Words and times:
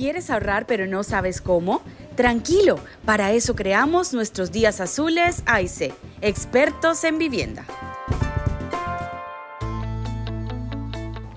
¿Quieres 0.00 0.30
ahorrar 0.30 0.64
pero 0.64 0.86
no 0.86 1.02
sabes 1.02 1.42
cómo? 1.42 1.82
Tranquilo, 2.16 2.76
para 3.04 3.32
eso 3.32 3.54
creamos 3.54 4.14
nuestros 4.14 4.50
días 4.50 4.80
azules 4.80 5.42
AIC, 5.44 5.92
expertos 6.22 7.04
en 7.04 7.18
vivienda. 7.18 7.66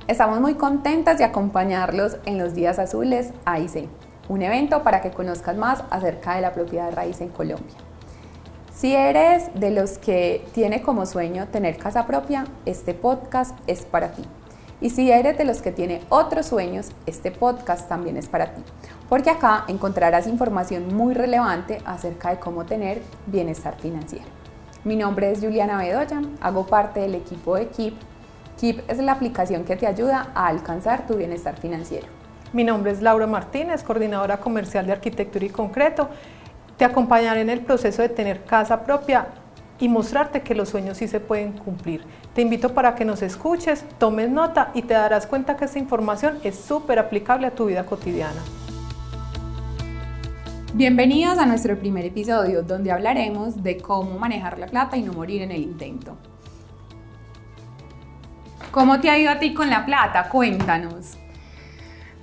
Estamos 0.07 0.39
muy 0.39 0.53
contentas 0.53 1.17
de 1.17 1.25
acompañarlos 1.25 2.15
en 2.25 2.37
los 2.37 2.53
días 2.53 2.79
azules 2.79 3.31
AIC, 3.43 3.89
un 4.29 4.41
evento 4.41 4.81
para 4.81 5.01
que 5.01 5.11
conozcas 5.11 5.57
más 5.57 5.83
acerca 5.89 6.35
de 6.35 6.41
la 6.43 6.53
propiedad 6.53 6.89
raíz 6.93 7.19
en 7.19 7.27
Colombia. 7.27 7.75
Si 8.73 8.95
eres 8.95 9.53
de 9.55 9.71
los 9.71 9.97
que 9.97 10.47
tiene 10.53 10.81
como 10.81 11.05
sueño 11.05 11.49
tener 11.49 11.75
casa 11.75 12.07
propia, 12.07 12.45
este 12.65 12.93
podcast 12.93 13.59
es 13.67 13.81
para 13.81 14.13
ti. 14.13 14.23
Y 14.83 14.89
si 14.89 15.09
eres 15.09 15.37
de 15.37 15.45
los 15.45 15.61
que 15.61 15.71
tiene 15.71 16.01
otros 16.09 16.47
sueños, 16.47 16.91
este 17.05 17.31
podcast 17.31 17.87
también 17.87 18.17
es 18.17 18.27
para 18.27 18.53
ti, 18.53 18.61
porque 19.07 19.29
acá 19.29 19.63
encontrarás 19.69 20.27
información 20.27 20.93
muy 20.93 21.13
relevante 21.13 21.77
acerca 21.85 22.31
de 22.31 22.39
cómo 22.39 22.65
tener 22.65 23.01
bienestar 23.25 23.77
financiero. 23.79 24.25
Mi 24.83 24.97
nombre 24.97 25.31
es 25.31 25.39
Juliana 25.39 25.77
Bedoya, 25.77 26.21
hago 26.41 26.67
parte 26.67 26.99
del 26.99 27.15
equipo 27.15 27.55
de 27.55 27.69
KIP. 27.69 27.93
KIP 28.59 28.91
es 28.91 28.97
la 28.97 29.13
aplicación 29.13 29.63
que 29.63 29.77
te 29.77 29.87
ayuda 29.87 30.31
a 30.35 30.47
alcanzar 30.47 31.07
tu 31.07 31.15
bienestar 31.15 31.55
financiero. 31.55 32.07
Mi 32.51 32.65
nombre 32.65 32.91
es 32.91 33.01
Laura 33.01 33.25
Martínez, 33.25 33.83
coordinadora 33.83 34.41
comercial 34.41 34.85
de 34.85 34.91
arquitectura 34.91 35.45
y 35.45 35.49
concreto. 35.49 36.09
Te 36.75 36.83
acompañaré 36.83 37.39
en 37.39 37.49
el 37.49 37.61
proceso 37.61 38.01
de 38.01 38.09
tener 38.09 38.43
casa 38.43 38.83
propia 38.83 39.27
y 39.83 39.89
mostrarte 39.89 40.43
que 40.43 40.55
los 40.55 40.69
sueños 40.69 40.97
sí 40.97 41.09
se 41.09 41.19
pueden 41.19 41.51
cumplir. 41.51 42.05
Te 42.33 42.41
invito 42.41 42.73
para 42.73 42.95
que 42.95 43.03
nos 43.03 43.21
escuches, 43.21 43.83
tomes 43.97 44.29
nota 44.29 44.71
y 44.73 44.83
te 44.83 44.93
darás 44.93 45.27
cuenta 45.27 45.57
que 45.57 45.65
esta 45.65 45.77
información 45.77 46.39
es 46.45 46.55
súper 46.55 46.99
aplicable 46.99 47.47
a 47.47 47.51
tu 47.51 47.65
vida 47.65 47.85
cotidiana. 47.85 48.41
Bienvenidos 50.73 51.37
a 51.37 51.45
nuestro 51.45 51.77
primer 51.77 52.05
episodio 52.05 52.63
donde 52.63 52.93
hablaremos 52.93 53.61
de 53.61 53.75
cómo 53.75 54.17
manejar 54.17 54.57
la 54.57 54.67
plata 54.67 54.95
y 54.95 55.01
no 55.01 55.11
morir 55.11 55.41
en 55.41 55.51
el 55.51 55.61
intento. 55.61 56.15
¿Cómo 58.71 59.01
te 59.01 59.09
ha 59.09 59.19
ido 59.19 59.31
a 59.31 59.37
ti 59.37 59.53
con 59.53 59.69
la 59.69 59.85
plata? 59.85 60.29
Cuéntanos. 60.29 61.17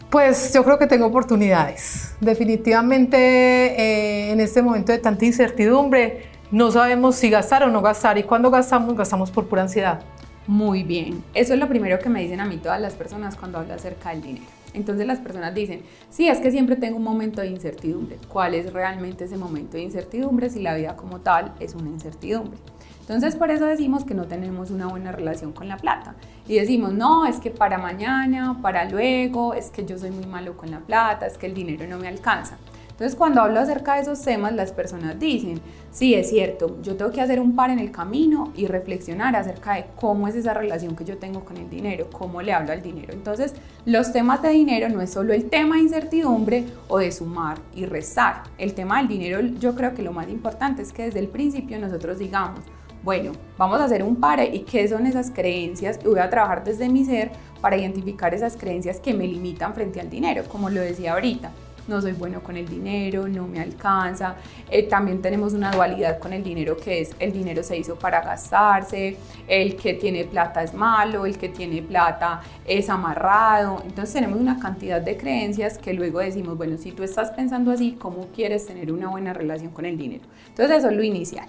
Pues 0.08 0.54
yo 0.54 0.64
creo 0.64 0.78
que 0.78 0.86
tengo 0.86 1.04
oportunidades. 1.04 2.16
Definitivamente 2.20 3.18
eh, 3.18 4.32
en 4.32 4.40
este 4.40 4.62
momento 4.62 4.92
de 4.92 4.98
tanta 4.98 5.26
incertidumbre 5.26 6.39
no 6.50 6.70
sabemos 6.72 7.14
si 7.14 7.30
gastar 7.30 7.62
o 7.62 7.70
no 7.70 7.80
gastar 7.80 8.18
y 8.18 8.24
cuando 8.24 8.50
gastamos, 8.50 8.96
gastamos 8.96 9.30
por 9.30 9.46
pura 9.46 9.62
ansiedad. 9.62 10.00
Muy 10.46 10.82
bien, 10.82 11.22
eso 11.32 11.54
es 11.54 11.60
lo 11.60 11.68
primero 11.68 12.00
que 12.00 12.08
me 12.08 12.22
dicen 12.22 12.40
a 12.40 12.44
mí 12.44 12.56
todas 12.56 12.80
las 12.80 12.94
personas 12.94 13.36
cuando 13.36 13.58
hablo 13.58 13.72
acerca 13.74 14.10
del 14.10 14.22
dinero. 14.22 14.46
Entonces 14.74 15.06
las 15.06 15.18
personas 15.18 15.54
dicen, 15.54 15.82
sí, 16.10 16.28
es 16.28 16.38
que 16.38 16.50
siempre 16.50 16.76
tengo 16.76 16.96
un 16.96 17.04
momento 17.04 17.40
de 17.40 17.48
incertidumbre. 17.48 18.18
¿Cuál 18.28 18.54
es 18.54 18.72
realmente 18.72 19.24
ese 19.24 19.36
momento 19.36 19.76
de 19.76 19.84
incertidumbre 19.84 20.50
si 20.50 20.60
la 20.60 20.74
vida 20.74 20.96
como 20.96 21.20
tal 21.20 21.52
es 21.60 21.74
una 21.74 21.88
incertidumbre? 21.88 22.58
Entonces 23.00 23.36
por 23.36 23.50
eso 23.50 23.66
decimos 23.66 24.04
que 24.04 24.14
no 24.14 24.26
tenemos 24.26 24.70
una 24.70 24.86
buena 24.86 25.12
relación 25.12 25.52
con 25.52 25.68
la 25.68 25.76
plata. 25.76 26.14
Y 26.48 26.56
decimos, 26.56 26.92
no, 26.92 27.26
es 27.26 27.38
que 27.38 27.50
para 27.50 27.78
mañana, 27.78 28.58
para 28.60 28.84
luego, 28.84 29.54
es 29.54 29.70
que 29.70 29.84
yo 29.84 29.98
soy 29.98 30.10
muy 30.10 30.26
malo 30.26 30.56
con 30.56 30.70
la 30.70 30.80
plata, 30.80 31.26
es 31.26 31.38
que 31.38 31.46
el 31.46 31.54
dinero 31.54 31.86
no 31.86 31.98
me 31.98 32.08
alcanza. 32.08 32.58
Entonces, 33.00 33.16
cuando 33.16 33.40
hablo 33.40 33.58
acerca 33.58 33.94
de 33.94 34.02
esos 34.02 34.20
temas, 34.20 34.52
las 34.52 34.72
personas 34.72 35.18
dicen, 35.18 35.58
sí, 35.90 36.12
es 36.12 36.28
cierto, 36.28 36.76
yo 36.82 36.96
tengo 36.96 37.10
que 37.10 37.22
hacer 37.22 37.40
un 37.40 37.56
par 37.56 37.70
en 37.70 37.78
el 37.78 37.90
camino 37.90 38.52
y 38.54 38.66
reflexionar 38.66 39.34
acerca 39.36 39.76
de 39.76 39.86
cómo 39.98 40.28
es 40.28 40.34
esa 40.34 40.52
relación 40.52 40.94
que 40.94 41.06
yo 41.06 41.16
tengo 41.16 41.42
con 41.42 41.56
el 41.56 41.70
dinero, 41.70 42.10
cómo 42.12 42.42
le 42.42 42.52
hablo 42.52 42.72
al 42.72 42.82
dinero. 42.82 43.14
Entonces, 43.14 43.54
los 43.86 44.12
temas 44.12 44.42
de 44.42 44.50
dinero 44.50 44.90
no 44.90 45.00
es 45.00 45.08
solo 45.08 45.32
el 45.32 45.48
tema 45.48 45.76
de 45.76 45.84
incertidumbre 45.84 46.66
o 46.88 46.98
de 46.98 47.10
sumar 47.10 47.56
y 47.74 47.86
restar. 47.86 48.42
El 48.58 48.74
tema 48.74 48.98
del 48.98 49.08
dinero, 49.08 49.40
yo 49.40 49.74
creo 49.74 49.94
que 49.94 50.02
lo 50.02 50.12
más 50.12 50.28
importante 50.28 50.82
es 50.82 50.92
que 50.92 51.04
desde 51.04 51.20
el 51.20 51.28
principio 51.28 51.78
nosotros 51.78 52.18
digamos, 52.18 52.60
bueno, 53.02 53.32
vamos 53.56 53.80
a 53.80 53.84
hacer 53.84 54.02
un 54.02 54.16
par 54.16 54.40
y 54.52 54.60
qué 54.64 54.86
son 54.86 55.06
esas 55.06 55.30
creencias 55.30 55.98
y 56.04 56.06
voy 56.06 56.18
a 56.18 56.28
trabajar 56.28 56.64
desde 56.64 56.90
mi 56.90 57.06
ser 57.06 57.30
para 57.62 57.78
identificar 57.78 58.34
esas 58.34 58.58
creencias 58.58 59.00
que 59.00 59.14
me 59.14 59.26
limitan 59.26 59.72
frente 59.72 60.02
al 60.02 60.10
dinero, 60.10 60.44
como 60.50 60.68
lo 60.68 60.82
decía 60.82 61.14
ahorita 61.14 61.50
no 61.88 62.00
soy 62.00 62.12
bueno 62.12 62.42
con 62.42 62.56
el 62.56 62.68
dinero, 62.68 63.28
no 63.28 63.46
me 63.46 63.60
alcanza. 63.60 64.36
Eh, 64.70 64.84
también 64.84 65.20
tenemos 65.20 65.52
una 65.52 65.70
dualidad 65.70 66.18
con 66.18 66.32
el 66.32 66.42
dinero 66.42 66.76
que 66.76 67.00
es 67.00 67.14
el 67.18 67.32
dinero 67.32 67.62
se 67.62 67.76
hizo 67.76 67.96
para 67.96 68.20
gastarse, 68.20 69.16
el 69.48 69.76
que 69.76 69.94
tiene 69.94 70.24
plata 70.24 70.62
es 70.62 70.74
malo, 70.74 71.26
el 71.26 71.36
que 71.38 71.48
tiene 71.48 71.82
plata 71.82 72.40
es 72.64 72.88
amarrado. 72.88 73.82
Entonces 73.84 74.14
tenemos 74.14 74.40
una 74.40 74.58
cantidad 74.58 75.00
de 75.00 75.16
creencias 75.16 75.78
que 75.78 75.92
luego 75.92 76.20
decimos, 76.20 76.56
bueno, 76.56 76.76
si 76.78 76.92
tú 76.92 77.02
estás 77.02 77.30
pensando 77.30 77.70
así, 77.70 77.96
¿cómo 78.00 78.28
quieres 78.28 78.66
tener 78.66 78.92
una 78.92 79.08
buena 79.08 79.32
relación 79.32 79.72
con 79.72 79.84
el 79.84 79.96
dinero? 79.96 80.24
Entonces 80.48 80.78
eso 80.78 80.90
es 80.90 80.96
lo 80.96 81.02
inicial. 81.02 81.46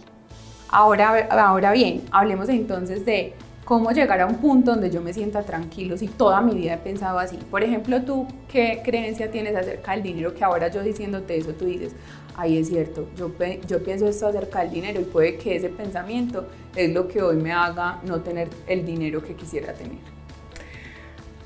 Ahora, 0.70 1.28
ahora 1.32 1.74
bien, 1.74 2.04
hablemos 2.12 2.48
entonces 2.48 3.06
de 3.06 3.34
cómo 3.72 3.92
llegar 3.92 4.20
a 4.20 4.26
un 4.26 4.36
punto 4.36 4.72
donde 4.72 4.92
yo 4.92 5.02
me 5.02 5.14
sienta 5.14 5.44
tranquilo 5.44 5.98
si 5.98 6.10
toda 6.10 6.42
mi 6.42 6.54
vida 6.56 6.74
he 6.74 6.78
pensado 6.78 7.20
así. 7.20 7.38
Por 7.50 7.64
ejemplo, 7.64 8.02
tú, 8.02 8.28
¿qué 8.50 8.82
creencia 8.84 9.32
tienes 9.32 9.56
acerca 9.56 9.94
del 9.94 10.04
dinero 10.04 10.34
que 10.34 10.44
ahora 10.44 10.68
yo 10.68 10.84
diciéndote 10.84 11.38
eso, 11.38 11.54
tú 11.54 11.64
dices, 11.64 11.94
ahí 12.36 12.58
es 12.58 12.68
cierto, 12.68 13.08
yo, 13.16 13.32
pienso 13.80 14.10
esto 14.10 14.28
acerca 14.28 14.60
del 14.60 14.72
dinero 14.72 15.00
y 15.00 15.06
puede 15.06 15.38
que 15.38 15.56
ese 15.56 15.70
pensamiento 15.70 16.50
es 16.76 16.94
lo 16.94 17.08
que 17.08 17.22
hoy 17.22 17.38
me 17.38 17.54
haga 17.54 18.00
no 18.04 18.20
tener 18.20 18.50
el 18.68 18.86
dinero 18.86 19.24
que 19.24 19.36
quisiera 19.36 19.72
tener? 19.72 20.00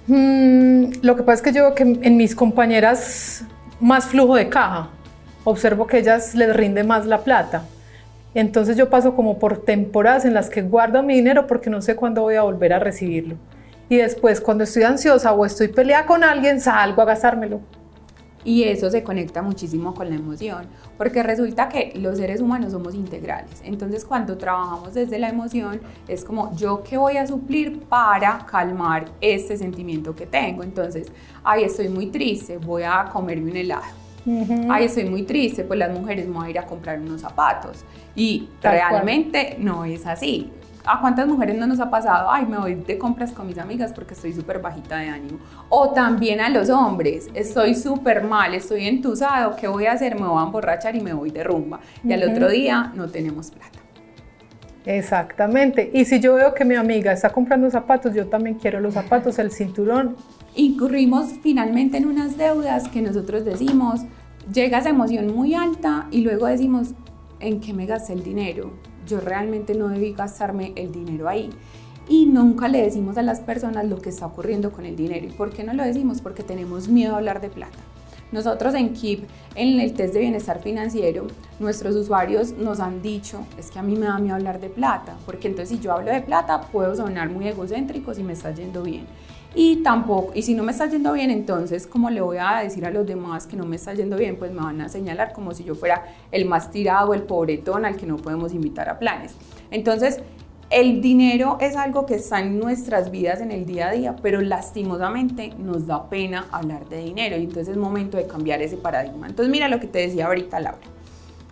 Mm, 0.07 1.03
lo 1.03 1.15
que 1.15 1.21
pasa 1.21 1.33
es 1.33 1.41
que 1.43 1.53
yo 1.53 1.75
que 1.75 1.83
en 1.83 2.17
mis 2.17 2.35
compañeras 2.35 3.45
más 3.79 4.05
flujo 4.05 4.33
de 4.33 4.49
caja, 4.49 4.89
observo 5.43 5.85
que 5.85 5.99
ellas 5.99 6.33
les 6.33 6.55
rinde 6.55 6.83
más 6.83 7.05
la 7.05 7.19
plata 7.19 7.65
entonces 8.35 8.75
yo 8.75 8.89
paso 8.89 9.15
como 9.15 9.39
por 9.39 9.59
temporadas 9.59 10.25
en 10.25 10.33
las 10.33 10.49
que 10.49 10.61
guardo 10.61 11.01
mi 11.01 11.15
dinero 11.15 11.47
porque 11.47 11.69
no 11.69 11.81
sé 11.81 11.95
cuándo 11.95 12.21
voy 12.21 12.35
a 12.35 12.43
volver 12.43 12.73
a 12.73 12.79
recibirlo. 12.79 13.37
Y 13.87 13.97
después 13.97 14.41
cuando 14.41 14.65
estoy 14.65 14.83
ansiosa 14.83 15.31
o 15.31 15.45
estoy 15.45 15.69
peleada 15.69 16.05
con 16.05 16.23
alguien, 16.23 16.59
salgo 16.59 17.01
a 17.01 17.05
gastármelo. 17.05 17.61
Y 18.43 18.63
eso 18.63 18.91
se 18.91 19.03
conecta 19.03 19.41
muchísimo 19.41 19.95
con 19.95 20.07
la 20.09 20.15
emoción, 20.15 20.67
porque 20.97 21.23
resulta 21.23 21.67
que 21.67 21.93
los 21.95 22.17
seres 22.17 22.41
humanos 22.41 22.73
somos 22.73 22.93
integrales. 22.93 23.61
Entonces 23.63 24.05
cuando 24.05 24.37
trabajamos 24.37 24.93
desde 24.93 25.17
la 25.17 25.29
emoción, 25.29 25.79
es 26.07 26.23
como 26.23 26.55
yo 26.55 26.83
qué 26.83 26.97
voy 26.97 27.17
a 27.17 27.25
suplir 27.25 27.79
para 27.81 28.45
calmar 28.45 29.05
este 29.21 29.57
sentimiento 29.57 30.15
que 30.15 30.27
tengo. 30.27 30.61
Entonces, 30.61 31.07
ay, 31.43 31.63
estoy 31.63 31.89
muy 31.89 32.07
triste, 32.07 32.57
voy 32.57 32.83
a 32.83 33.09
comerme 33.11 33.49
un 33.49 33.57
helado 33.57 34.04
ay, 34.69 34.85
estoy 34.85 35.05
muy 35.05 35.23
triste, 35.23 35.63
pues 35.63 35.79
las 35.79 35.97
mujeres 35.97 36.27
me 36.27 36.33
voy 36.33 36.47
a 36.47 36.49
ir 36.51 36.59
a 36.59 36.65
comprar 36.65 36.99
unos 36.99 37.21
zapatos. 37.21 37.85
Y 38.15 38.49
realmente 38.61 39.57
no 39.59 39.85
es 39.85 40.05
así. 40.05 40.51
¿A 40.87 41.01
cuántas 41.01 41.27
mujeres 41.27 41.57
no 41.57 41.65
nos 41.65 41.79
ha 41.79 41.89
pasado? 41.89 42.29
Ay, 42.29 42.45
me 42.45 42.57
voy 42.57 42.75
de 42.75 42.97
compras 42.97 43.31
con 43.31 43.47
mis 43.47 43.57
amigas 43.57 43.91
porque 43.91 44.13
estoy 44.13 44.33
súper 44.33 44.59
bajita 44.59 44.97
de 44.97 45.09
ánimo. 45.09 45.39
O 45.69 45.89
también 45.89 46.39
a 46.39 46.49
los 46.49 46.69
hombres, 46.69 47.27
estoy 47.33 47.73
súper 47.73 48.23
mal, 48.23 48.53
estoy 48.53 48.87
entusado, 48.87 49.55
¿qué 49.55 49.67
voy 49.67 49.87
a 49.87 49.93
hacer? 49.93 50.19
Me 50.19 50.27
voy 50.27 50.39
a 50.39 50.45
emborrachar 50.45 50.95
y 50.95 51.01
me 51.01 51.13
voy 51.13 51.31
de 51.31 51.43
rumba. 51.43 51.79
Y 52.03 52.13
al 52.13 52.29
otro 52.29 52.49
día 52.49 52.91
no 52.93 53.09
tenemos 53.09 53.49
plata. 53.49 53.79
Exactamente. 54.85 55.89
Y 55.93 56.05
si 56.05 56.19
yo 56.19 56.35
veo 56.35 56.53
que 56.53 56.63
mi 56.63 56.75
amiga 56.75 57.11
está 57.11 57.31
comprando 57.31 57.69
zapatos, 57.71 58.13
yo 58.13 58.27
también 58.27 58.55
quiero 58.57 58.79
los 58.79 58.93
zapatos, 58.93 59.39
el 59.39 59.51
cinturón. 59.51 60.15
Incurrimos 60.57 61.31
finalmente 61.43 61.97
en 61.97 62.05
unas 62.05 62.37
deudas 62.37 62.87
que 62.87 63.01
nosotros 63.01 63.43
decimos, 63.43 64.01
llega 64.53 64.77
esa 64.77 64.89
emoción 64.89 65.35
muy 65.35 65.53
alta 65.53 66.07
y 66.11 66.21
luego 66.21 66.45
decimos, 66.45 66.91
¿en 67.41 67.59
qué 67.59 67.73
me 67.73 67.85
gasté 67.85 68.13
el 68.13 68.23
dinero? 68.23 68.71
Yo 69.05 69.19
realmente 69.19 69.75
no 69.75 69.89
debí 69.89 70.13
gastarme 70.13 70.71
el 70.77 70.93
dinero 70.93 71.27
ahí. 71.27 71.49
Y 72.07 72.27
nunca 72.27 72.69
le 72.69 72.81
decimos 72.81 73.17
a 73.17 73.21
las 73.21 73.41
personas 73.41 73.85
lo 73.85 73.97
que 73.97 74.07
está 74.07 74.27
ocurriendo 74.27 74.71
con 74.71 74.85
el 74.85 74.95
dinero. 74.95 75.25
¿Y 75.27 75.31
por 75.31 75.49
qué 75.49 75.65
no 75.65 75.73
lo 75.73 75.83
decimos? 75.83 76.21
Porque 76.21 76.43
tenemos 76.43 76.87
miedo 76.87 77.15
a 77.15 77.17
hablar 77.17 77.41
de 77.41 77.49
plata. 77.49 77.77
Nosotros 78.31 78.75
en 78.75 78.93
KIP, 78.93 79.23
en 79.55 79.79
el 79.81 79.93
test 79.93 80.13
de 80.13 80.21
bienestar 80.21 80.61
financiero, 80.61 81.27
nuestros 81.59 81.95
usuarios 81.95 82.53
nos 82.53 82.79
han 82.79 83.01
dicho, 83.01 83.45
es 83.57 83.71
que 83.71 83.79
a 83.79 83.83
mí 83.83 83.95
me 83.95 84.05
da 84.05 84.19
miedo 84.19 84.35
hablar 84.35 84.61
de 84.61 84.69
plata, 84.69 85.17
porque 85.25 85.47
entonces 85.47 85.77
si 85.77 85.83
yo 85.83 85.91
hablo 85.91 86.11
de 86.11 86.21
plata 86.21 86.61
puedo 86.61 86.95
sonar 86.95 87.29
muy 87.29 87.47
egocéntrico 87.47 88.13
si 88.13 88.23
me 88.23 88.33
está 88.33 88.51
yendo 88.51 88.83
bien. 88.83 89.05
Y 89.55 89.77
tampoco, 89.77 90.33
y 90.35 90.41
si 90.41 90.53
no 90.53 90.63
me 90.63 90.73
está 90.73 90.85
yendo 90.87 91.13
bien, 91.13 91.31
entonces, 91.31 91.87
como 91.87 92.09
le 92.09 92.19
voy 92.19 92.37
a 92.39 92.59
decir 92.61 92.85
a 92.85 92.91
los 92.91 93.07
demás 93.07 93.47
que 93.47 93.55
no 93.55 93.65
me 93.65 93.77
está 93.77 93.93
yendo 93.93 94.17
bien? 94.17 94.35
Pues 94.35 94.51
me 94.51 94.61
van 94.61 94.81
a 94.81 94.89
señalar 94.89 95.31
como 95.31 95.53
si 95.53 95.63
yo 95.63 95.75
fuera 95.75 96.03
el 96.31 96.45
más 96.45 96.71
tirado, 96.71 97.13
el 97.13 97.23
pobretón 97.23 97.85
al 97.85 97.95
que 97.95 98.05
no 98.05 98.17
podemos 98.17 98.53
invitar 98.53 98.89
a 98.89 98.99
planes. 98.99 99.33
Entonces, 99.71 100.19
el 100.69 100.99
dinero 101.01 101.57
es 101.61 101.75
algo 101.75 102.05
que 102.05 102.15
está 102.15 102.41
en 102.41 102.59
nuestras 102.59 103.11
vidas 103.11 103.39
en 103.39 103.51
el 103.51 103.65
día 103.65 103.87
a 103.87 103.91
día, 103.91 104.15
pero 104.21 104.41
lastimosamente 104.41 105.53
nos 105.57 105.87
da 105.87 106.09
pena 106.09 106.47
hablar 106.51 106.89
de 106.89 106.97
dinero 106.97 107.37
y 107.37 107.43
entonces 107.43 107.69
es 107.69 107.77
momento 107.77 108.17
de 108.17 108.27
cambiar 108.27 108.61
ese 108.61 108.75
paradigma. 108.75 109.27
Entonces 109.27 109.51
mira 109.51 109.69
lo 109.69 109.79
que 109.79 109.87
te 109.87 109.99
decía 109.99 110.25
ahorita 110.25 110.59
Laura. 110.59 110.79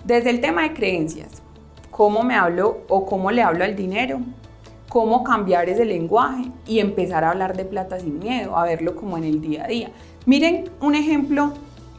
Desde 0.04 0.30
el 0.32 0.42
tema 0.42 0.64
de 0.64 0.74
creencias, 0.74 1.42
cómo 1.92 2.24
me 2.24 2.36
hablo 2.36 2.82
o 2.90 3.06
cómo 3.06 3.32
le 3.32 3.44
hablo 3.44 3.64
al 3.64 3.76
dinero, 3.76 4.20
cómo 4.94 5.24
cambiar 5.24 5.70
ese 5.70 5.86
lenguaje 5.86 6.52
y 6.68 6.78
empezar 6.78 7.24
a 7.24 7.32
hablar 7.32 7.58
de 7.58 7.66
plata 7.66 8.00
sin 8.00 8.20
miedo, 8.20 8.56
a 8.56 8.64
verlo 8.64 8.96
como 8.96 9.18
en 9.18 9.24
el 9.24 9.42
día 9.42 9.64
a 9.64 9.68
día. 9.68 9.90
Miren 10.28 10.70
un 10.82 10.94
ejemplo 10.94 11.52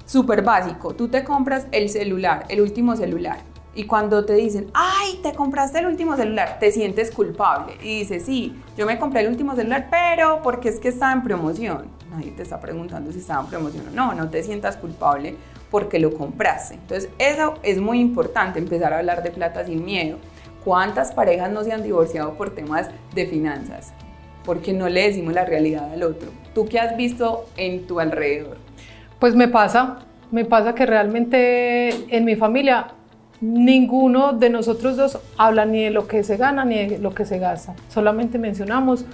súper 0.06 0.42
básico, 0.42 0.94
tú 0.94 1.08
te 1.08 1.24
compras 1.24 1.66
el 1.72 1.88
celular, 1.88 2.44
el 2.48 2.60
último 2.60 2.94
celular, 2.94 3.38
y 3.74 3.86
cuando 3.86 4.24
te 4.24 4.34
dicen, 4.34 4.70
ay, 4.74 5.18
te 5.24 5.32
compraste 5.32 5.80
el 5.80 5.86
último 5.86 6.14
celular, 6.14 6.58
te 6.60 6.70
sientes 6.70 7.10
culpable. 7.10 7.72
Y 7.82 7.98
dices, 7.98 8.22
sí, 8.26 8.54
yo 8.76 8.86
me 8.86 8.96
compré 9.00 9.22
el 9.22 9.26
último 9.26 9.56
celular, 9.56 9.88
pero 9.90 10.40
porque 10.44 10.68
es 10.68 10.78
que 10.78 10.90
estaba 10.90 11.12
en 11.12 11.24
promoción. 11.24 11.88
Nadie 12.12 12.30
te 12.30 12.42
está 12.42 12.60
preguntando 12.60 13.10
si 13.10 13.18
estaba 13.18 13.42
en 13.42 13.48
promoción 13.48 13.88
o 13.88 13.90
no, 13.90 14.14
no 14.14 14.30
te 14.30 14.44
sientas 14.44 14.76
culpable 14.76 15.34
porque 15.68 15.98
lo 15.98 16.14
compraste. 16.14 16.74
Entonces, 16.74 17.10
eso 17.18 17.54
es 17.64 17.80
muy 17.80 17.98
importante, 17.98 18.60
empezar 18.60 18.92
a 18.92 19.00
hablar 19.00 19.24
de 19.24 19.32
plata 19.32 19.66
sin 19.66 19.84
miedo. 19.84 20.18
¿Cuántas 20.64 21.12
parejas 21.12 21.50
no 21.52 21.62
se 21.62 21.72
han 21.72 21.82
divorciado 21.82 22.34
por 22.34 22.54
temas 22.54 22.88
de 23.14 23.26
finanzas? 23.26 23.92
Porque 24.44 24.72
no 24.72 24.88
le 24.88 25.02
decimos 25.02 25.34
la 25.34 25.44
realidad 25.44 25.92
al 25.92 26.02
otro. 26.02 26.30
¿Tú 26.54 26.66
qué 26.66 26.78
has 26.78 26.96
visto 26.96 27.46
en 27.56 27.86
tu 27.86 28.00
alrededor? 28.00 28.56
Pues 29.18 29.34
me 29.34 29.48
pasa, 29.48 29.98
me 30.30 30.44
pasa 30.44 30.74
que 30.74 30.86
realmente 30.86 31.90
en 32.14 32.24
mi 32.24 32.36
familia 32.36 32.88
ninguno 33.40 34.32
de 34.32 34.48
nosotros 34.48 34.96
dos 34.96 35.18
habla 35.36 35.66
ni 35.66 35.84
de 35.84 35.90
lo 35.90 36.06
que 36.06 36.22
se 36.24 36.36
gana 36.36 36.64
ni 36.64 36.86
de 36.86 36.98
lo 36.98 37.14
que 37.14 37.26
se 37.26 37.38
gasta. 37.38 37.74
Solamente 37.88 38.38
mencionamos 38.38 39.04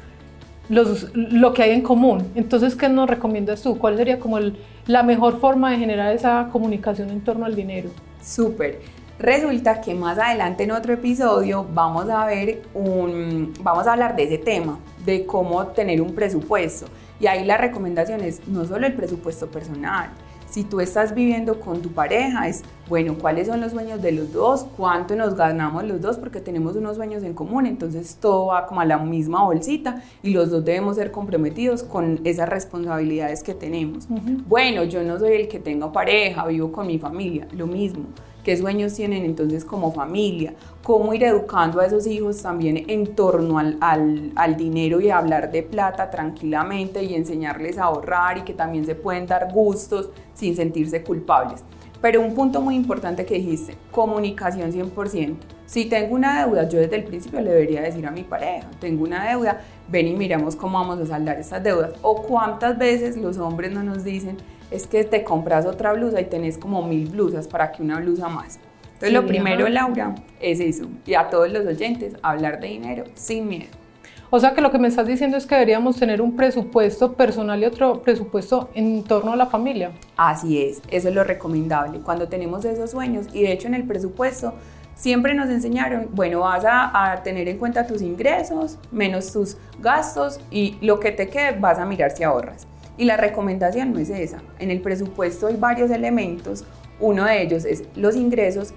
los, 0.68 1.14
lo 1.14 1.52
que 1.52 1.64
hay 1.64 1.70
en 1.72 1.82
común. 1.82 2.28
Entonces, 2.36 2.76
¿qué 2.76 2.88
nos 2.88 3.10
recomiendas 3.10 3.62
tú? 3.62 3.76
¿Cuál 3.76 3.96
sería 3.96 4.20
como 4.20 4.38
la 4.86 5.02
mejor 5.02 5.40
forma 5.40 5.72
de 5.72 5.78
generar 5.78 6.14
esa 6.14 6.48
comunicación 6.52 7.10
en 7.10 7.22
torno 7.22 7.44
al 7.44 7.56
dinero? 7.56 7.90
Súper. 8.22 8.80
Resulta 9.20 9.82
que 9.82 9.94
más 9.94 10.18
adelante 10.18 10.64
en 10.64 10.70
otro 10.70 10.94
episodio 10.94 11.66
vamos 11.74 12.08
a 12.08 12.24
ver 12.24 12.62
un, 12.72 13.52
vamos 13.62 13.86
a 13.86 13.92
hablar 13.92 14.16
de 14.16 14.22
ese 14.22 14.38
tema, 14.38 14.78
de 15.04 15.26
cómo 15.26 15.66
tener 15.66 16.00
un 16.00 16.14
presupuesto. 16.14 16.86
Y 17.20 17.26
ahí 17.26 17.44
la 17.44 17.58
recomendación 17.58 18.22
es 18.22 18.40
no 18.48 18.64
solo 18.64 18.86
el 18.86 18.94
presupuesto 18.94 19.50
personal, 19.50 20.08
si 20.48 20.64
tú 20.64 20.80
estás 20.80 21.14
viviendo 21.14 21.60
con 21.60 21.82
tu 21.82 21.90
pareja, 21.90 22.48
es, 22.48 22.62
bueno, 22.88 23.14
¿cuáles 23.20 23.46
son 23.46 23.60
los 23.60 23.72
sueños 23.72 24.00
de 24.00 24.12
los 24.12 24.32
dos? 24.32 24.66
¿Cuánto 24.74 25.14
nos 25.14 25.34
ganamos 25.36 25.84
los 25.84 26.00
dos? 26.00 26.16
Porque 26.16 26.40
tenemos 26.40 26.74
unos 26.74 26.96
sueños 26.96 27.22
en 27.22 27.34
común, 27.34 27.66
entonces 27.66 28.16
todo 28.18 28.46
va 28.46 28.66
como 28.66 28.80
a 28.80 28.86
la 28.86 28.96
misma 28.98 29.44
bolsita 29.44 30.02
y 30.22 30.30
los 30.30 30.50
dos 30.50 30.64
debemos 30.64 30.96
ser 30.96 31.12
comprometidos 31.12 31.82
con 31.82 32.20
esas 32.24 32.48
responsabilidades 32.48 33.42
que 33.42 33.52
tenemos. 33.52 34.08
Bueno, 34.48 34.82
yo 34.84 35.02
no 35.04 35.18
soy 35.18 35.34
el 35.34 35.48
que 35.48 35.60
tenga 35.60 35.92
pareja, 35.92 36.46
vivo 36.46 36.72
con 36.72 36.86
mi 36.86 36.98
familia, 36.98 37.46
lo 37.52 37.66
mismo 37.66 38.06
qué 38.44 38.56
sueños 38.56 38.94
tienen 38.94 39.24
entonces 39.24 39.64
como 39.64 39.92
familia, 39.92 40.54
cómo 40.82 41.12
ir 41.14 41.24
educando 41.24 41.80
a 41.80 41.86
esos 41.86 42.06
hijos 42.06 42.42
también 42.42 42.84
en 42.88 43.14
torno 43.14 43.58
al, 43.58 43.78
al, 43.80 44.56
dinero 44.56 45.00
y 45.00 45.10
hablar 45.10 45.50
de 45.50 45.62
plata 45.62 46.10
tranquilamente 46.10 47.02
y 47.02 47.14
enseñarles 47.14 47.78
a 47.78 47.84
ahorrar 47.84 48.38
y 48.38 48.42
que 48.42 48.54
también 48.54 48.84
se 48.86 48.94
pueden 48.94 49.26
dar 49.26 49.52
gustos 49.52 50.10
sin 50.34 50.56
sentirse 50.56 51.02
culpables. 51.02 51.62
Pero 52.00 52.22
un 52.22 52.34
punto 52.34 52.62
muy 52.62 52.76
importante 52.76 53.26
que 53.26 53.34
dijiste, 53.34 53.76
comunicación 53.90 54.72
100%. 54.72 55.36
Si 55.66 55.84
tengo 55.84 56.14
una 56.14 56.44
deuda, 56.44 56.68
yo 56.68 56.80
desde 56.80 56.96
el 56.96 57.04
principio 57.04 57.40
le 57.40 57.50
debería 57.50 57.82
decir 57.82 58.06
a 58.06 58.10
mi 58.10 58.24
pareja, 58.24 58.68
tengo 58.80 59.04
una 59.04 59.28
deuda, 59.28 59.60
ven 59.88 60.08
y 60.08 60.16
miramos 60.16 60.56
cómo 60.56 60.78
vamos 60.78 60.98
a 60.98 61.06
saldar 61.06 61.38
esas 61.38 61.62
deudas. 61.62 61.92
O 62.02 62.22
cuántas 62.22 62.76
veces 62.78 63.16
los 63.16 63.36
hombres 63.38 63.70
no 63.70 63.84
nos 63.84 64.02
dicen, 64.02 64.38
es 64.70 64.86
que 64.86 65.04
te 65.04 65.24
compras 65.24 65.66
otra 65.66 65.92
blusa 65.92 66.20
y 66.20 66.24
tenés 66.24 66.58
como 66.58 66.82
mil 66.86 67.08
blusas 67.08 67.48
para 67.48 67.72
que 67.72 67.82
una 67.82 68.00
blusa 68.00 68.28
más. 68.28 68.58
Entonces 68.94 69.12
lo 69.12 69.26
primero, 69.26 69.66
Laura, 69.68 70.14
es 70.40 70.60
eso. 70.60 70.84
Y 71.06 71.14
a 71.14 71.30
todos 71.30 71.50
los 71.50 71.66
oyentes, 71.66 72.14
hablar 72.22 72.60
de 72.60 72.68
dinero 72.68 73.04
sin 73.14 73.48
miedo. 73.48 73.80
O 74.32 74.38
sea 74.38 74.54
que 74.54 74.60
lo 74.60 74.70
que 74.70 74.78
me 74.78 74.86
estás 74.86 75.08
diciendo 75.08 75.36
es 75.36 75.44
que 75.44 75.56
deberíamos 75.56 75.96
tener 75.96 76.22
un 76.22 76.36
presupuesto 76.36 77.14
personal 77.14 77.60
y 77.60 77.64
otro 77.64 78.00
presupuesto 78.02 78.70
en 78.74 79.02
torno 79.02 79.32
a 79.32 79.36
la 79.36 79.46
familia. 79.46 79.90
Así 80.16 80.62
es, 80.62 80.80
eso 80.88 81.08
es 81.08 81.14
lo 81.14 81.24
recomendable. 81.24 81.98
Cuando 82.00 82.28
tenemos 82.28 82.64
esos 82.64 82.92
sueños, 82.92 83.26
y 83.32 83.42
de 83.42 83.52
hecho 83.52 83.66
en 83.66 83.74
el 83.74 83.84
presupuesto 83.84 84.54
siempre 84.94 85.34
nos 85.34 85.50
enseñaron, 85.50 86.10
bueno, 86.12 86.40
vas 86.40 86.64
a, 86.64 87.12
a, 87.12 87.22
tener 87.24 87.48
en 87.48 87.58
cuenta 87.58 87.86
tus 87.86 88.02
ingresos, 88.02 88.78
menos 88.92 89.32
tus 89.32 89.56
gastos 89.80 90.38
y 90.50 90.76
lo 90.80 91.00
que 91.00 91.10
te 91.10 91.28
quede 91.28 91.58
vas 91.58 91.78
a 91.78 91.84
mirar 91.84 92.12
si 92.12 92.22
ahorras. 92.22 92.68
Y 92.96 93.04
la 93.04 93.16
recomendación 93.16 93.92
no 93.92 93.98
es 93.98 94.10
esa. 94.10 94.42
En 94.58 94.70
el 94.70 94.80
presupuesto 94.80 95.46
hay 95.46 95.56
varios 95.56 95.90
elementos. 95.90 96.64
Uno 96.98 97.24
de 97.24 97.42
ellos 97.42 97.64
es 97.64 97.84
los 97.96 98.14
ingresos, 98.16 98.74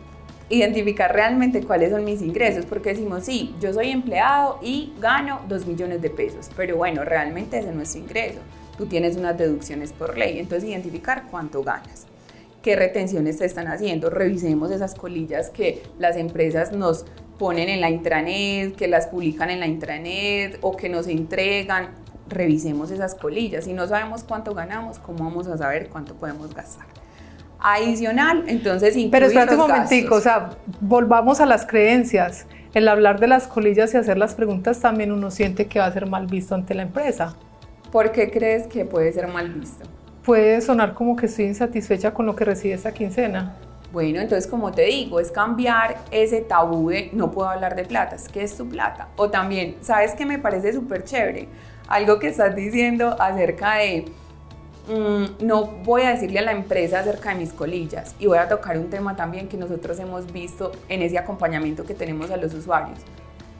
identificar 0.49 1.13
realmente 1.13 1.61
cuáles 1.63 1.91
son 1.91 2.05
mis 2.05 2.21
ingresos, 2.21 2.65
porque 2.65 2.89
decimos, 2.89 3.25
sí, 3.25 3.55
yo 3.59 3.73
soy 3.73 3.89
empleado 3.89 4.59
y 4.61 4.93
gano 5.01 5.41
2 5.47 5.65
millones 5.65 6.01
de 6.01 6.09
pesos, 6.09 6.49
pero 6.55 6.77
bueno, 6.77 7.03
realmente 7.03 7.59
ese 7.59 7.71
no 7.71 7.81
es 7.81 7.91
tu 7.91 7.99
ingreso. 7.99 8.39
Tú 8.77 8.85
tienes 8.85 9.17
unas 9.17 9.37
deducciones 9.37 9.91
por 9.91 10.17
ley, 10.17 10.39
entonces 10.39 10.69
identificar 10.69 11.25
cuánto 11.29 11.63
ganas 11.63 12.07
qué 12.63 12.75
retenciones 12.75 13.37
se 13.37 13.45
están 13.45 13.67
haciendo. 13.67 14.09
Revisemos 14.09 14.71
esas 14.71 14.95
colillas 14.95 15.49
que 15.51 15.83
las 15.99 16.15
empresas 16.15 16.71
nos 16.71 17.05
ponen 17.37 17.69
en 17.69 17.81
la 17.81 17.89
intranet, 17.89 18.75
que 18.75 18.87
las 18.87 19.07
publican 19.07 19.49
en 19.49 19.59
la 19.59 19.67
intranet 19.67 20.57
o 20.61 20.75
que 20.75 20.89
nos 20.89 21.07
entregan 21.07 21.89
revisemos 22.27 22.91
esas 22.91 23.15
colillas. 23.15 23.65
Si 23.65 23.73
no 23.73 23.87
sabemos 23.87 24.23
cuánto 24.23 24.53
ganamos, 24.53 24.99
¿cómo 24.99 25.23
vamos 25.23 25.47
a 25.47 25.57
saber 25.57 25.89
cuánto 25.89 26.15
podemos 26.15 26.53
gastar? 26.53 26.85
Adicional, 27.59 28.43
entonces 28.47 28.95
Pero 29.09 29.27
espérate 29.27 29.55
un 29.55 29.61
momentico, 29.61 30.15
o 30.15 30.21
sea, 30.21 30.49
volvamos 30.81 31.39
a 31.39 31.45
las 31.45 31.65
creencias. 31.65 32.45
El 32.73 32.87
hablar 32.87 33.19
de 33.19 33.27
las 33.27 33.47
colillas 33.47 33.93
y 33.93 33.97
hacer 33.97 34.17
las 34.17 34.35
preguntas 34.35 34.79
también 34.79 35.11
uno 35.11 35.31
siente 35.31 35.67
que 35.67 35.79
va 35.79 35.85
a 35.85 35.93
ser 35.93 36.07
mal 36.07 36.27
visto 36.27 36.55
ante 36.55 36.73
la 36.73 36.81
empresa. 36.81 37.35
¿Por 37.91 38.11
qué 38.11 38.31
crees 38.31 38.67
que 38.67 38.83
puede 38.83 39.13
ser 39.13 39.27
mal 39.27 39.49
visto? 39.49 39.85
Puede 40.25 40.59
sonar 40.61 40.93
como 40.93 41.15
que 41.15 41.27
estoy 41.27 41.45
insatisfecha 41.45 42.13
con 42.13 42.25
lo 42.25 42.35
que 42.35 42.43
recibe 42.43 42.73
esta 42.73 42.91
quincena. 42.91 43.55
Bueno, 43.93 44.19
entonces 44.19 44.49
como 44.49 44.71
te 44.71 44.81
digo, 44.85 45.19
es 45.19 45.29
cambiar 45.29 45.97
ese 46.09 46.41
tabú 46.41 46.89
de 46.89 47.11
no 47.13 47.29
puedo 47.29 47.47
hablar 47.47 47.75
de 47.75 47.85
plata, 47.85 48.15
¿qué 48.31 48.41
es 48.41 48.57
tu 48.57 48.67
plata? 48.67 49.09
O 49.15 49.29
también, 49.29 49.75
¿sabes 49.81 50.15
qué 50.15 50.25
me 50.25 50.39
parece 50.39 50.73
súper 50.73 51.03
chévere? 51.03 51.47
Algo 51.87 52.19
que 52.19 52.27
estás 52.27 52.55
diciendo 52.55 53.15
acerca 53.19 53.75
de, 53.75 54.05
mm, 54.87 55.45
no 55.45 55.65
voy 55.83 56.03
a 56.03 56.11
decirle 56.11 56.39
a 56.39 56.43
la 56.43 56.51
empresa 56.51 56.99
acerca 56.99 57.29
de 57.29 57.35
mis 57.35 57.53
colillas 57.53 58.15
y 58.19 58.27
voy 58.27 58.37
a 58.37 58.47
tocar 58.47 58.77
un 58.77 58.89
tema 58.89 59.15
también 59.15 59.47
que 59.47 59.57
nosotros 59.57 59.99
hemos 59.99 60.31
visto 60.31 60.71
en 60.89 61.01
ese 61.01 61.17
acompañamiento 61.17 61.83
que 61.83 61.93
tenemos 61.93 62.31
a 62.31 62.37
los 62.37 62.53
usuarios. 62.53 62.99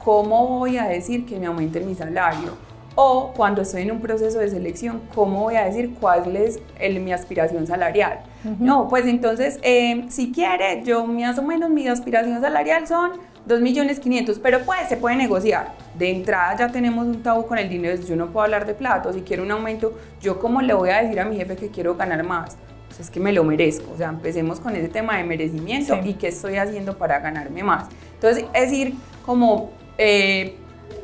¿Cómo 0.04 0.48
voy 0.60 0.78
a 0.78 0.86
decir 0.86 1.26
que 1.26 1.40
me 1.40 1.46
aumente 1.46 1.80
mi 1.80 1.96
salario? 1.96 2.58
O 2.96 3.34
cuando 3.36 3.62
estoy 3.64 3.84
en 3.84 3.92
un 3.92 4.02
proceso 4.02 4.38
de 4.38 4.50
selección, 4.50 5.02
¿cómo 5.16 5.42
voy 5.42 5.56
a 5.56 5.66
decir 5.66 5.96
cuál 6.00 6.36
es 6.36 6.60
mi 7.00 7.12
aspiración 7.12 7.66
salarial? 7.66 8.20
No, 8.60 8.88
pues 8.88 9.06
entonces, 9.08 9.60
eh, 9.64 10.06
si 10.10 10.32
quiere, 10.32 10.84
yo 10.84 11.06
más 11.08 11.40
o 11.40 11.42
menos 11.42 11.70
mi 11.72 11.88
aspiración 11.88 12.40
salarial 12.42 12.86
son 12.86 13.14
2 13.46 13.62
millones 13.62 14.00
500, 14.00 14.40
pero 14.40 14.62
pues 14.66 14.88
se 14.88 14.98
puede 14.98 15.16
negociar. 15.16 15.74
De 15.98 16.10
entrada 16.10 16.56
ya 16.58 16.72
tenemos 16.72 17.06
un 17.06 17.22
tabú 17.22 17.46
con 17.46 17.58
el 17.58 17.70
dinero, 17.70 18.02
yo 18.02 18.16
no 18.16 18.28
puedo 18.28 18.46
hablar 18.46 18.66
de 18.66 18.74
plato, 18.74 19.12
si 19.14 19.22
quiero 19.22 19.44
un 19.44 19.52
aumento, 19.52 19.94
yo 20.22 20.40
como 20.40 20.62
le 20.62 20.74
voy 20.74 20.90
a 20.90 21.02
decir 21.02 21.20
a 21.20 21.26
mi 21.26 21.36
jefe 21.36 21.56
que 21.56 21.70
quiero 21.70 21.96
ganar 21.96 22.24
más, 22.24 22.58
pues 22.88 23.02
es 23.02 23.10
que 23.10 23.20
me 23.20 23.34
lo 23.34 23.44
merezco, 23.44 23.92
o 23.94 23.98
sea, 23.98 24.10
empecemos 24.10 24.60
con 24.60 24.76
ese 24.76 24.88
tema 24.88 25.18
de 25.18 25.24
merecimiento 25.24 25.98
y 26.04 26.14
qué 26.14 26.30
estoy 26.30 26.56
haciendo 26.56 26.98
para 26.98 27.20
ganarme 27.20 27.64
más. 27.64 27.88
Entonces, 28.14 28.46
es 28.54 28.72
ir 28.72 28.94
como 29.26 29.72
eh, 29.98 30.56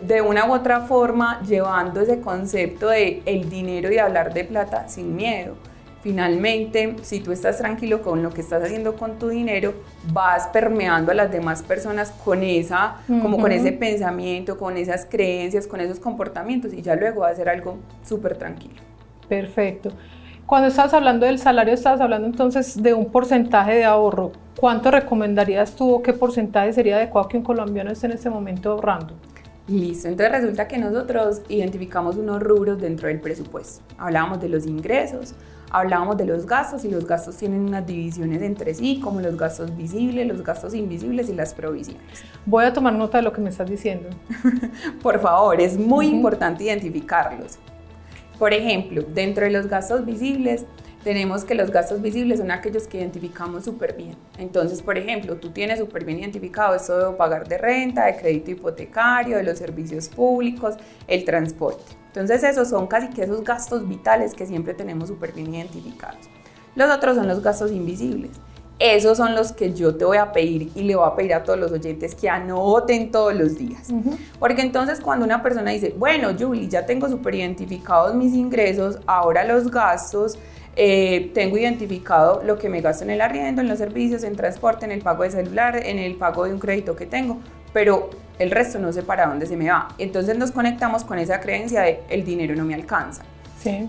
de 0.02 0.22
una 0.22 0.46
u 0.46 0.54
otra 0.54 0.82
forma 0.82 1.42
llevando 1.42 2.02
ese 2.02 2.22
concepto 2.22 2.90
de 2.90 3.22
el 3.26 3.50
dinero 3.50 3.92
y 3.92 3.98
hablar 3.98 4.34
de 4.34 4.46
plata 4.46 4.88
sin 4.88 5.16
miedo 5.16 5.56
finalmente, 6.02 6.96
si 7.02 7.20
tú 7.20 7.32
estás 7.32 7.58
tranquilo 7.58 8.02
con 8.02 8.24
lo 8.24 8.30
que 8.30 8.42
estás 8.42 8.64
haciendo 8.64 8.96
con 8.96 9.20
tu 9.20 9.30
dinero, 9.30 9.74
vas 10.12 10.48
permeando 10.48 11.12
a 11.12 11.16
las 11.16 11.32
demás 11.32 11.64
personas 11.64 12.12
con 12.12 12.44
esa, 12.44 12.98
como 13.08 13.38
con 13.40 13.52
ese 13.52 13.72
pensamiento, 13.72 14.58
con 14.58 14.78
esas 14.78 15.06
creencias, 15.06 15.68
con 15.68 15.82
esos 15.82 16.00
comportamientos 16.00 16.74
y 16.74 16.82
ya 16.82 16.96
luego 16.96 17.22
va 17.22 17.30
a 17.30 17.36
ser 17.36 17.50
algo 17.50 17.78
súper 18.04 18.38
tranquilo. 18.38 18.82
Perfecto. 19.28 19.92
Cuando 20.46 20.70
estás 20.70 20.96
hablando 20.96 21.28
del 21.28 21.38
salario, 21.38 21.74
estás 21.74 22.02
hablando 22.02 22.28
entonces 22.28 22.82
de 22.82 22.96
un 22.96 23.12
porcentaje 23.12 23.76
de 23.76 23.86
ahorro. 23.86 24.32
¿Cuánto 24.60 24.90
recomendarías 24.90 25.76
tú 25.76 25.94
o 25.94 26.02
qué 26.02 26.12
porcentaje 26.12 26.74
sería 26.74 26.96
adecuado 26.96 27.28
que 27.30 27.38
un 27.38 27.44
colombiano 27.44 27.92
esté 27.92 28.08
en 28.08 28.14
este 28.14 28.32
momento 28.32 28.72
ahorrando? 28.72 29.14
Listo, 29.68 30.08
entonces 30.08 30.32
resulta 30.32 30.68
que 30.68 30.80
nosotros 30.80 31.44
identificamos 31.48 32.16
unos 32.16 32.42
rubros 32.42 32.82
dentro 32.82 33.08
del 33.08 33.20
presupuesto. 33.20 33.84
Hablábamos 34.00 34.42
de 34.42 34.50
los 34.50 34.66
ingresos, 34.66 35.36
hablábamos 35.70 36.18
de 36.18 36.26
los 36.26 36.46
gastos 36.46 36.86
y 36.86 36.90
los 36.90 37.06
gastos 37.06 37.38
tienen 37.38 37.62
unas 37.62 37.86
divisiones 37.86 38.42
entre 38.42 38.74
sí, 38.74 39.00
como 39.04 39.22
los 39.22 39.38
gastos 39.38 39.76
visibles, 39.76 40.28
los 40.28 40.44
gastos 40.44 40.74
invisibles 40.74 41.30
y 41.30 41.34
las 41.34 41.54
provisiones. 41.54 42.04
Voy 42.46 42.66
a 42.66 42.74
tomar 42.74 42.94
nota 42.94 43.18
de 43.20 43.24
lo 43.24 43.34
que 43.34 43.42
me 43.42 43.50
estás 43.50 43.70
diciendo. 43.70 44.10
Por 45.02 45.20
favor, 45.20 45.60
es 45.62 45.78
muy 45.78 46.08
importante 46.08 46.64
identificarlos. 46.64 47.60
Por 48.38 48.54
ejemplo, 48.54 49.04
dentro 49.04 49.44
de 49.46 49.52
los 49.52 49.68
gastos 49.68 50.06
visibles, 50.06 50.66
tenemos 51.04 51.46
que 51.46 51.56
los 51.56 51.72
gastos 51.72 52.02
visibles 52.02 52.40
son 52.40 52.52
aquellos 52.52 52.88
que 52.88 52.98
identificamos 52.98 53.66
súper 53.66 53.96
bien. 53.96 54.16
Entonces, 54.38 54.82
por 54.82 54.98
ejemplo, 54.98 55.38
tú 55.38 55.52
tienes 55.52 55.80
súper 55.80 56.04
bien 56.04 56.20
identificado 56.20 56.76
esto 56.76 57.12
de 57.12 57.18
pagar 57.18 57.48
de 57.48 57.58
renta, 57.58 58.06
de 58.06 58.18
crédito 58.18 58.52
hipotecario, 58.52 59.38
de 59.38 59.44
los 59.44 59.58
servicios 59.58 60.10
públicos, 60.10 60.76
el 61.08 61.24
transporte. 61.24 61.99
Entonces, 62.10 62.44
esos 62.44 62.68
son 62.70 62.88
casi 62.88 63.10
que 63.10 63.24
esos 63.24 63.44
gastos 63.44 63.88
vitales 63.88 64.34
que 64.34 64.46
siempre 64.46 64.74
tenemos 64.74 65.10
súper 65.10 65.32
bien 65.32 65.54
identificados. 65.54 66.28
Los 66.76 66.90
otros 66.90 67.16
son 67.16 67.28
los 67.28 67.42
gastos 67.42 67.72
invisibles. 67.72 68.32
Esos 68.80 69.18
son 69.18 69.36
los 69.36 69.52
que 69.52 69.74
yo 69.74 69.96
te 69.96 70.06
voy 70.06 70.18
a 70.18 70.32
pedir 70.32 70.72
y 70.74 70.84
le 70.84 70.96
voy 70.96 71.06
a 71.06 71.14
pedir 71.14 71.34
a 71.34 71.44
todos 71.44 71.60
los 71.60 71.72
oyentes 71.72 72.16
que 72.16 72.30
anoten 72.30 73.12
todos 73.12 73.36
los 73.36 73.58
días. 73.58 73.90
Porque 74.40 74.62
entonces 74.62 75.02
cuando 75.02 75.26
una 75.26 75.44
persona 75.44 75.72
dice, 75.72 75.94
bueno, 75.98 76.30
Julie, 76.40 76.70
ya 76.70 76.86
tengo 76.86 77.10
súper 77.10 77.36
identificados 77.36 78.16
mis 78.16 78.34
ingresos, 78.34 79.00
ahora 79.06 79.44
los 79.44 79.70
gastos, 79.70 80.40
eh, 80.78 81.30
tengo 81.34 81.58
identificado 81.58 82.42
lo 82.46 82.58
que 82.58 82.70
me 82.70 82.80
gasto 82.80 83.04
en 83.04 83.10
el 83.10 83.20
arriendo, 83.20 83.62
en 83.62 83.68
los 83.68 83.80
servicios, 83.80 84.24
en 84.24 84.38
transporte, 84.38 84.86
en 84.86 84.94
el 84.94 85.02
pago 85.02 85.24
de 85.24 85.32
celular, 85.32 85.76
en 85.76 86.00
el 86.00 86.16
pago 86.16 86.46
de 86.46 86.54
un 86.54 86.60
crédito 86.60 86.96
que 86.96 87.06
tengo, 87.06 87.40
pero 87.74 88.10
el 88.40 88.52
resto 88.52 88.80
no 88.80 88.92
sé 88.92 89.04
para 89.04 89.28
dónde 89.28 89.46
se 89.46 89.58
me 89.58 89.70
va. 89.70 89.90
Entonces 89.98 90.38
nos 90.38 90.52
conectamos 90.52 91.04
con 91.04 91.20
esa 91.20 91.40
creencia 91.40 91.82
de 91.82 92.02
el 92.10 92.24
dinero 92.24 92.56
no 92.56 92.66
me 92.66 92.74
alcanza. 92.74 93.24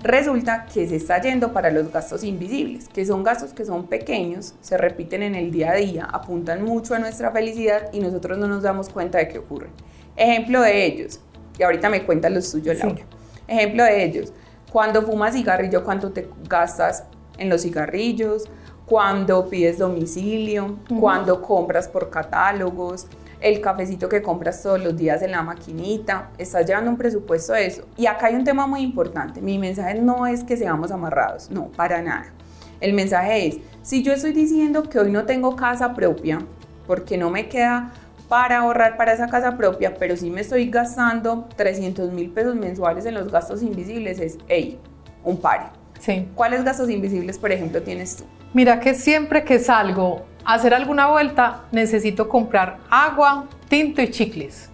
Resulta 0.03 0.67
que 0.67 0.89
se 0.89 0.97
está 0.97 1.21
yendo 1.21 1.53
para 1.53 1.71
los 1.71 1.93
gastos 1.93 2.25
invisibles, 2.25 2.89
que 2.89 3.07
son 3.07 3.23
gastos 3.23 3.53
que 3.53 3.65
son 3.65 3.87
pequeños, 3.87 4.55
se 4.61 4.77
repiten 4.77 5.23
en 5.23 5.37
el 5.37 5.53
día 5.53 5.71
a 5.71 5.75
día, 5.77 6.09
apuntan 6.11 6.65
mucho 6.65 6.95
a 6.95 6.99
nuestra 6.99 7.31
felicidad 7.31 7.89
y 7.93 8.01
nosotros 8.01 8.37
no 8.37 8.49
nos 8.49 8.65
damos 8.65 8.89
cuenta 8.89 9.19
de 9.19 9.29
qué 9.29 9.39
ocurre. 9.39 9.69
Ejemplo 10.17 10.61
de 10.61 10.85
ellos, 10.85 11.21
y 11.57 11.63
ahorita 11.63 11.89
me 11.89 12.05
cuentan 12.05 12.35
los 12.35 12.51
tuyos, 12.51 12.79
Laura. 12.79 13.03
Ejemplo 13.47 13.85
de 13.85 14.05
ellos, 14.05 14.33
cuando 14.73 15.03
fumas 15.03 15.35
cigarrillo, 15.35 15.85
¿cuánto 15.85 16.11
te 16.11 16.29
gastas 16.49 17.05
en 17.39 17.49
los 17.49 17.63
cigarrillos? 17.63 18.49
Cuando 18.87 19.49
pides 19.49 19.79
domicilio, 19.79 20.79
cuando 20.99 21.43
compras 21.43 21.87
por 21.87 22.11
catálogos, 22.11 23.07
el 23.41 23.61
cafecito 23.61 24.09
que 24.09 24.23
compras 24.23 24.63
todos 24.63 24.83
los 24.83 24.97
días 24.97 25.23
en 25.23 25.33
la 25.33 25.43
maquinita, 25.43 26.31
estás 26.39 26.67
llevando 26.67 26.91
un 26.91 26.97
presupuesto 26.97 27.53
de 27.53 27.67
eso. 27.67 27.85
Y 27.97 28.07
acá 28.07 28.27
hay 28.27 28.35
un 28.35 28.45
tema 28.45 28.67
muy 28.67 28.81
importante, 28.81 29.41
mi 29.41 29.59
mensaje 29.59 30.01
no 30.01 30.27
es 30.27 30.45
que 30.45 30.57
seamos 30.57 30.91
amarrados, 30.91 31.51
no, 31.51 31.69
para 31.69 32.03
nada. 32.03 32.33
El 32.81 32.95
mensaje 32.95 33.47
es, 33.47 33.59
si 33.83 34.03
yo 34.03 34.13
estoy 34.13 34.33
diciendo 34.33 34.85
que 34.85 34.99
hoy 34.99 35.11
no 35.11 35.25
tengo 35.25 35.57
casa 35.57 35.95
propia, 35.95 36.39
porque 36.87 37.19
no 37.19 37.31
me 37.31 37.49
queda 37.49 37.93
para 38.29 38.59
ahorrar 38.59 38.97
para 38.97 39.13
esa 39.13 39.29
casa 39.29 39.57
propia, 39.57 39.95
pero 39.97 40.17
sí 40.17 40.31
me 40.31 40.41
estoy 40.41 40.71
gastando 40.71 41.49
300 41.57 42.13
mil 42.13 42.31
pesos 42.31 42.55
mensuales 42.55 43.05
en 43.05 43.15
los 43.15 43.31
gastos 43.31 43.63
invisibles, 43.63 44.21
es, 44.21 44.39
hey, 44.49 44.79
un 45.25 45.37
par. 45.37 45.73
Sí. 45.99 46.29
¿Cuáles 46.35 46.65
gastos 46.65 46.89
invisibles, 46.89 47.39
por 47.39 47.53
ejemplo, 47.53 47.83
tienes 47.83 48.17
tú? 48.17 48.25
Mira 48.53 48.81
que 48.81 48.95
siempre 48.95 49.45
que 49.45 49.59
salgo 49.59 50.27
hacer 50.45 50.75
alguna 50.75 51.07
vuelta, 51.07 51.65
necesito 51.71 52.29
comprar 52.29 52.79
agua, 52.91 53.47
tinto 53.69 54.03
y 54.03 54.11
chicles. 54.11 54.71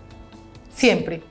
Siempre. 0.71 1.23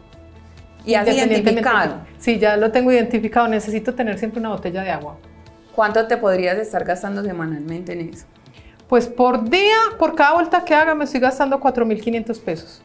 ¿Y 0.86 0.94
has 0.94 1.08
identificado? 1.08 2.02
Sí, 2.20 2.38
ya 2.38 2.56
lo 2.58 2.72
tengo 2.72 2.92
identificado. 2.92 3.48
Necesito 3.48 3.96
tener 3.96 4.20
siempre 4.20 4.40
una 4.40 4.50
botella 4.50 4.84
de 4.84 4.92
agua. 4.92 5.18
¿Cuánto 5.74 6.08
te 6.08 6.18
podrías 6.18 6.58
estar 6.58 6.86
gastando 6.86 7.24
semanalmente 7.24 7.94
en 7.94 8.10
eso? 8.10 8.26
Pues 8.88 9.08
por 9.08 9.50
día, 9.50 9.78
por 9.98 10.16
cada 10.16 10.36
vuelta 10.36 10.64
que 10.64 10.76
haga, 10.76 10.94
me 10.94 11.06
estoy 11.06 11.20
gastando 11.20 11.60
4.500 11.60 12.40
pesos. 12.42 12.82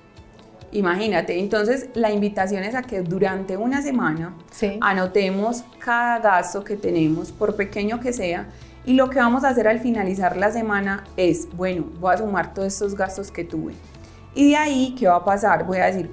Imagínate, 0.73 1.38
entonces 1.38 1.88
la 1.95 2.11
invitación 2.12 2.62
es 2.62 2.75
a 2.75 2.83
que 2.83 3.02
durante 3.02 3.57
una 3.57 3.83
semana 3.83 4.35
anotemos 4.81 5.64
cada 5.81 6.21
gasto 6.21 6.62
que 6.62 6.76
tenemos, 6.76 7.33
por 7.33 7.57
pequeño 7.57 7.99
que 7.99 8.12
sea, 8.12 8.47
y 8.85 8.95
lo 8.95 9.11
que 9.11 9.19
vamos 9.19 9.45
a 9.45 9.49
hacer 9.51 9.69
al 9.69 9.81
finalizar 9.81 10.37
la 10.37 10.51
semana 10.51 11.05
es, 11.17 11.49
bueno, 11.55 11.85
voy 12.01 12.15
a 12.15 12.19
sumar 12.19 12.55
todos 12.55 12.73
estos 12.73 12.95
gastos 12.95 13.31
que 13.31 13.45
tuve. 13.45 13.75
Y 14.35 14.51
de 14.51 14.57
ahí, 14.57 14.95
¿qué 14.99 15.09
va 15.09 15.17
a 15.17 15.25
pasar? 15.25 15.67
Voy 15.67 15.79
a 15.79 15.87
decir, 15.87 16.11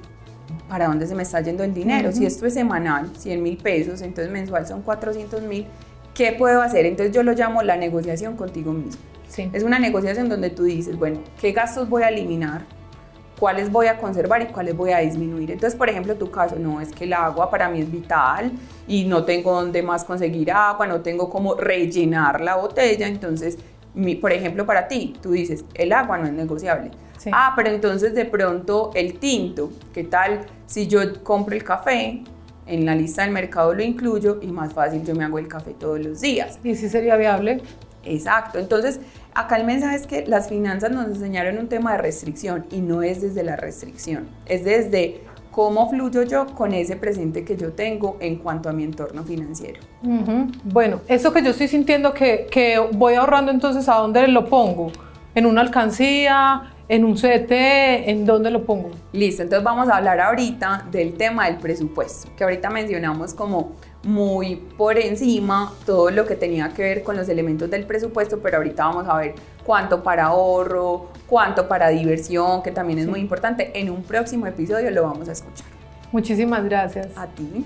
¿para 0.68 0.88
dónde 0.88 1.08
se 1.08 1.16
me 1.16 1.24
está 1.24 1.42
yendo 1.42 1.64
el 1.64 1.74
dinero? 1.74 2.12
Si 2.12 2.26
esto 2.26 2.46
es 2.46 2.54
semanal, 2.54 3.10
100 3.16 3.42
mil 3.42 3.58
pesos, 3.58 4.02
entonces 4.02 4.32
mensual 4.32 4.68
son 4.68 4.82
400 4.82 5.42
mil, 5.44 5.66
¿qué 6.14 6.34
puedo 6.34 6.62
hacer? 6.62 6.86
Entonces 6.86 7.16
yo 7.16 7.24
lo 7.24 7.34
llamo 7.34 7.62
la 7.62 7.78
negociación 7.78 8.36
contigo 8.36 8.74
mismo. 8.74 9.02
Es 9.54 9.64
una 9.64 9.78
negociación 9.78 10.30
donde 10.30 10.50
tú 10.50 10.64
dices, 10.64 10.98
bueno, 10.98 11.20
¿qué 11.40 11.52
gastos 11.52 11.90
voy 11.90 12.04
a 12.04 12.10
eliminar? 12.10 12.66
Cuáles 13.39 13.72
voy 13.72 13.88
a 13.88 13.98
conservar 13.98 14.41
y 14.41 14.48
cuáles 14.48 14.75
voy 14.75 14.91
a 14.91 15.00
disminuir. 15.00 15.51
Entonces, 15.51 15.77
por 15.77 15.89
ejemplo, 15.89 16.15
tu 16.15 16.32
caso, 16.32 16.56
no, 16.58 16.82
es 16.82 16.91
que 16.91 17.03
el 17.03 17.13
agua 17.13 17.50
para 17.50 17.70
mí 17.70 17.79
es 17.82 17.91
vital 17.91 18.51
y 18.88 19.06
no 19.06 19.24
tengo 19.25 19.53
dónde 19.53 19.82
más 19.84 20.03
conseguir 20.03 20.51
agua, 20.51 20.88
no 20.88 21.01
tengo 21.01 21.29
cómo 21.29 21.56
rellenar 21.56 22.41
la 22.41 22.56
botella, 22.56 23.08
entonces, 23.08 23.58
mi, 23.94 24.15
por 24.15 24.32
ejemplo, 24.32 24.65
para 24.65 24.88
ti, 24.88 25.15
tú 25.22 25.32
dices, 25.32 25.65
el 25.74 25.94
agua 25.94 26.17
no 26.17 26.25
es 26.25 26.34
negociable. 26.34 26.91
Ah, 27.32 27.53
pero 27.56 27.70
entonces 27.70 28.13
de 28.13 28.25
pronto 28.25 28.91
el 28.94 29.17
tinto, 29.17 29.72
¿qué 29.94 30.03
tal 30.03 30.46
si 30.65 30.88
yo 30.88 31.00
compro 31.24 31.56
el 31.56 31.63
café? 31.63 32.24
En 32.65 32.86
la 32.86 32.96
lista 32.96 33.24
del 33.24 33.32
mercado 33.32 33.74
lo 33.74 33.82
incluyo 33.82 34.39
y 34.41 34.48
más 34.48 34.74
fácil 34.74 35.03
yo 35.03 35.15
me 35.15 35.24
hago 35.24 35.39
el 35.39 35.48
café 35.48 35.74
todos 35.74 36.00
los 36.00 36.22
días. 36.22 36.60
¿Y 36.63 36.75
si 36.75 36.89
sería 36.89 37.15
viable? 37.15 37.62
Exacto. 38.03 38.60
Entonces, 38.60 39.00
acá 39.38 39.56
el 39.58 39.65
mensaje 39.65 39.96
es 39.96 40.08
que 40.08 40.25
las 40.25 40.50
finanzas 40.50 40.91
nos 40.91 41.06
enseñaron 41.06 41.60
un 41.60 41.70
tema 41.70 41.91
de 41.94 42.00
restricción 42.00 42.65
y 42.72 42.82
no 42.82 43.03
es 43.03 43.22
desde 43.22 43.44
la 43.44 43.56
restricción, 43.56 44.27
es 44.48 44.65
desde 44.65 45.22
cómo 45.51 45.89
fluyo 45.89 46.24
yo 46.24 46.48
con 46.48 46.74
ese 46.74 46.96
presente 46.96 47.46
que 47.46 47.56
yo 47.56 47.72
tengo 47.74 48.17
en 48.20 48.38
cuanto 48.38 48.67
a 48.67 48.74
mi 48.74 48.84
entorno 48.84 49.24
financiero. 49.24 49.79
Bueno, 50.63 51.01
eso 51.08 51.32
que 51.32 51.44
yo 51.44 51.51
estoy 51.51 51.67
sintiendo 51.67 52.13
que, 52.13 52.48
que 52.50 52.79
voy 52.94 53.13
ahorrando, 53.13 53.51
entonces, 53.51 53.88
¿a 53.88 53.96
dónde 53.96 54.27
lo 54.27 54.46
pongo? 54.46 54.91
¿En 55.36 55.46
una 55.46 55.62
alcancía? 55.62 56.74
en 56.89 57.03
un 57.03 57.15
CDT, 57.15 57.51
¿en 58.10 58.25
dónde 58.25 58.50
lo 58.50 58.63
pongo? 58.63 58.91
Listo, 59.12 59.44
entonces 59.44 59.63
vamos 59.63 59.89
a 59.89 59.98
hablar 59.98 60.22
ahorita 60.22 60.86
del 60.89 61.15
tema 61.15 61.48
del 61.48 61.58
presupuesto, 61.58 62.32
que 62.38 62.44
ahorita 62.44 62.70
mencionamos 62.70 63.34
como 63.34 63.74
muy 64.04 64.56
por 64.56 64.98
encima 64.98 65.74
todo 65.86 66.12
lo 66.12 66.25
que 66.25 66.36
tenía 66.36 66.74
que 66.74 66.82
ver 66.82 67.04
con 67.04 67.18
los 67.18 67.27
elementos 67.30 67.70
del 67.70 67.86
presupuesto, 67.86 68.39
pero 68.39 68.58
ahorita 68.58 68.86
vamos 68.86 69.08
a 69.08 69.18
ver 69.18 69.36
cuánto 69.66 70.04
para 70.04 70.25
ahorro, 70.25 71.08
cuánto 71.27 71.68
para 71.68 71.89
diversión, 71.89 72.63
que 72.63 72.72
también 72.72 73.00
es 73.00 73.08
muy 73.08 73.20
importante. 73.20 73.72
En 73.80 73.89
un 73.89 74.04
próximo 74.04 74.48
episodio 74.48 74.89
lo 74.92 75.04
vamos 75.04 75.27
a 75.30 75.34
escuchar. 75.34 75.68
Muchísimas 76.12 76.63
gracias. 76.63 77.08
A 77.16 77.27
ti. 77.27 77.66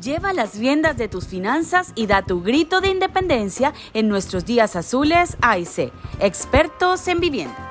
Lleva 0.00 0.34
las 0.34 0.58
riendas 0.58 0.98
de 0.98 1.08
tus 1.08 1.26
finanzas 1.26 1.92
y 1.94 2.06
da 2.06 2.20
tu 2.20 2.42
grito 2.42 2.82
de 2.82 2.88
independencia 2.88 3.72
en 3.94 4.06
nuestros 4.06 4.44
días 4.44 4.76
azules 4.76 5.38
AIC, 5.40 5.90
expertos 6.20 7.08
en 7.08 7.20
vivienda. 7.20 7.63